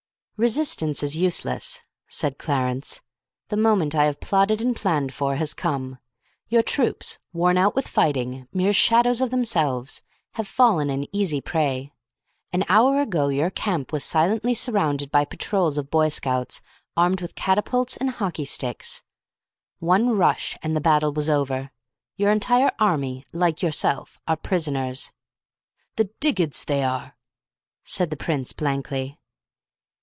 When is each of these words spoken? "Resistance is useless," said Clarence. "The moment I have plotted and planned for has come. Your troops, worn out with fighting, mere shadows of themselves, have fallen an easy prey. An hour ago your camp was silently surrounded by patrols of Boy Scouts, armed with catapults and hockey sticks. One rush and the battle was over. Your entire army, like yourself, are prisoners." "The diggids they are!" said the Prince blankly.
"Resistance 0.43 1.03
is 1.03 1.15
useless," 1.15 1.83
said 2.07 2.39
Clarence. 2.39 2.99
"The 3.49 3.57
moment 3.57 3.93
I 3.93 4.05
have 4.05 4.19
plotted 4.19 4.59
and 4.59 4.75
planned 4.75 5.13
for 5.13 5.35
has 5.35 5.53
come. 5.53 5.99
Your 6.47 6.63
troops, 6.63 7.19
worn 7.31 7.59
out 7.59 7.75
with 7.75 7.87
fighting, 7.87 8.47
mere 8.51 8.73
shadows 8.73 9.21
of 9.21 9.29
themselves, 9.29 10.01
have 10.31 10.47
fallen 10.47 10.89
an 10.89 11.05
easy 11.15 11.41
prey. 11.41 11.91
An 12.51 12.65
hour 12.69 12.99
ago 13.01 13.27
your 13.27 13.51
camp 13.51 13.93
was 13.93 14.03
silently 14.03 14.55
surrounded 14.55 15.11
by 15.11 15.25
patrols 15.25 15.77
of 15.77 15.91
Boy 15.91 16.09
Scouts, 16.09 16.63
armed 16.97 17.21
with 17.21 17.35
catapults 17.35 17.95
and 17.97 18.09
hockey 18.09 18.45
sticks. 18.45 19.03
One 19.77 20.09
rush 20.17 20.57
and 20.63 20.75
the 20.75 20.81
battle 20.81 21.13
was 21.13 21.29
over. 21.29 21.69
Your 22.15 22.31
entire 22.31 22.71
army, 22.79 23.23
like 23.31 23.61
yourself, 23.61 24.19
are 24.27 24.37
prisoners." 24.37 25.11
"The 25.97 26.09
diggids 26.19 26.65
they 26.65 26.83
are!" 26.83 27.15
said 27.83 28.09
the 28.09 28.17
Prince 28.17 28.53
blankly. 28.53 29.19